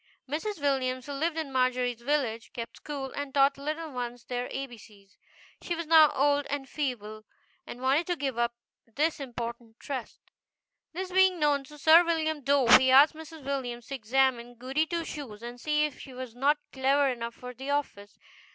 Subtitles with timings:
[0.27, 0.59] Mrs.
[0.59, 4.75] Williams, who lived in Margery's village, kept school, and taught little ones their A B
[4.75, 5.15] C's.
[5.61, 7.23] She was now old and feeble,
[7.67, 8.55] and wanted to give up
[8.87, 10.19] this important trust.
[10.23, 11.09] GOODY TWO SHOES.
[11.09, 13.43] This being known to Sir William Dove, he asked Mrs.
[13.45, 17.53] Williams to examine Goody Two Shoes and see if she was not clever enough for
[17.53, 18.17] the office.